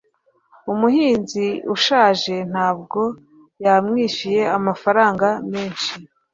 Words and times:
umuhinzi 0.71 1.45
ushaje 1.75 2.35
ntabwo 2.51 3.01
yamwishyuye 3.65 4.41
amafaranga 4.57 5.27
menshi 5.51 5.91